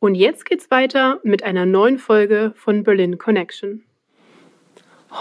[0.00, 3.82] Und jetzt geht's weiter mit einer neuen Folge von Berlin Connection.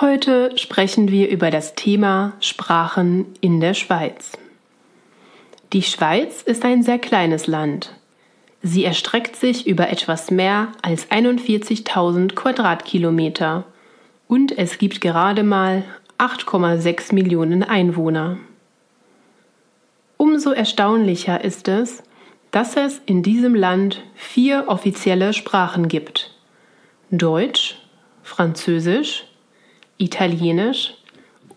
[0.01, 4.31] Heute sprechen wir über das Thema Sprachen in der Schweiz.
[5.71, 7.95] Die Schweiz ist ein sehr kleines Land.
[8.61, 13.65] Sie erstreckt sich über etwas mehr als 41.000 Quadratkilometer
[14.27, 15.83] und es gibt gerade mal
[16.17, 18.37] 8,6 Millionen Einwohner.
[20.17, 22.01] Umso erstaunlicher ist es,
[22.53, 26.29] dass es in diesem Land vier offizielle Sprachen gibt.
[27.09, 27.79] Deutsch,
[28.21, 29.25] Französisch,
[29.97, 30.93] Italienisch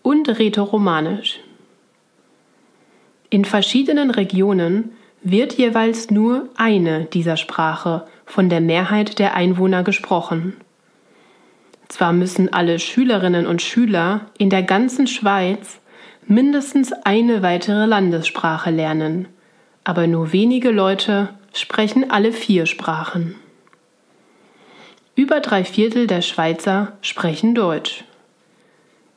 [0.01, 1.39] und Rätoromanisch.
[3.29, 10.55] In verschiedenen Regionen wird jeweils nur eine dieser Sprache von der Mehrheit der Einwohner gesprochen.
[11.89, 15.79] Zwar müssen alle Schülerinnen und Schüler in der ganzen Schweiz
[16.25, 19.27] mindestens eine weitere Landessprache lernen,
[19.87, 23.35] aber nur wenige Leute sprechen alle vier Sprachen.
[25.15, 28.03] Über drei Viertel der Schweizer sprechen Deutsch.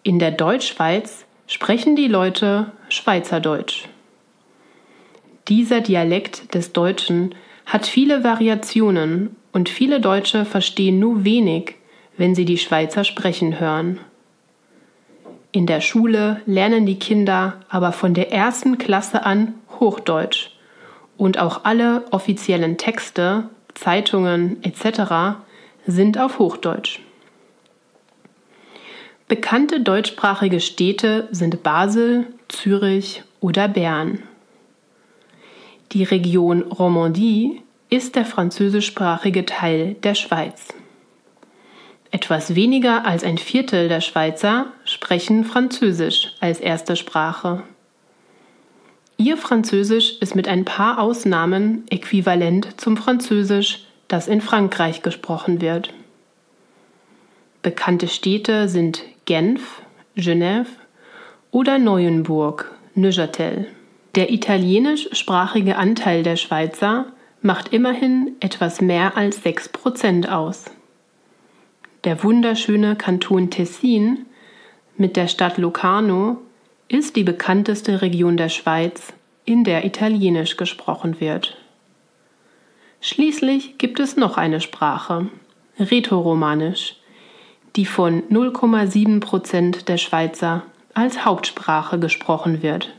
[0.05, 3.89] In der Deutschschweiz sprechen die Leute Schweizerdeutsch.
[5.49, 7.35] Dieser Dialekt des Deutschen
[7.67, 11.75] hat viele Variationen und viele Deutsche verstehen nur wenig,
[12.17, 13.99] wenn sie die Schweizer sprechen hören.
[15.51, 20.53] In der Schule lernen die Kinder aber von der ersten Klasse an Hochdeutsch
[21.21, 25.37] und auch alle offiziellen Texte, Zeitungen etc.
[25.87, 27.01] sind auf Hochdeutsch.
[29.29, 34.23] Bekannte deutschsprachige Städte sind Basel, Zürich oder Bern.
[35.93, 37.61] Die Region Romandie
[37.91, 40.69] ist der französischsprachige Teil der Schweiz.
[42.11, 47.63] Etwas weniger als ein Viertel der Schweizer sprechen Französisch als erste Sprache.
[49.21, 55.93] Ihr Französisch ist mit ein paar Ausnahmen äquivalent zum Französisch, das in Frankreich gesprochen wird.
[57.61, 59.83] Bekannte Städte sind Genf,
[60.17, 60.69] Genève
[61.51, 63.67] oder Neuenburg, Neuchâtel.
[64.15, 67.05] Der italienischsprachige Anteil der Schweizer
[67.43, 70.65] macht immerhin etwas mehr als 6 Prozent aus.
[72.05, 74.25] Der wunderschöne Kanton Tessin
[74.97, 76.39] mit der Stadt Locarno
[76.91, 79.13] ist die bekannteste Region der Schweiz,
[79.45, 81.57] in der Italienisch gesprochen wird.
[83.01, 85.29] Schließlich gibt es noch eine Sprache,
[85.79, 86.97] Rätoromanisch,
[87.77, 92.93] die von 0,7 Prozent der Schweizer als Hauptsprache gesprochen wird.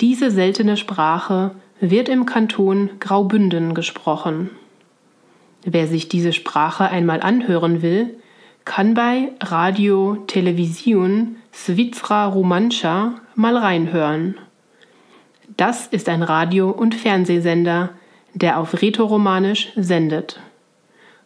[0.00, 4.50] Diese seltene Sprache wird im Kanton Graubünden gesprochen.
[5.64, 8.18] Wer sich diese Sprache einmal anhören will,
[8.64, 14.38] kann bei Radio Television Svizra Romancha mal reinhören.
[15.56, 17.90] Das ist ein Radio- und Fernsehsender,
[18.34, 20.40] der auf Rätoromanisch sendet.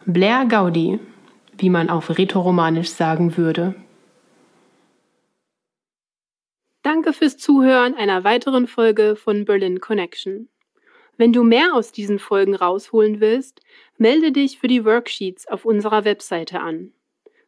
[0.06, 0.98] Blair Gaudi,
[1.58, 3.74] wie man auf Rätoromanisch sagen würde.
[6.82, 10.48] Danke fürs Zuhören einer weiteren Folge von Berlin Connection.
[11.16, 13.60] Wenn du mehr aus diesen Folgen rausholen willst,
[13.98, 16.92] melde dich für die Worksheets auf unserer Webseite an.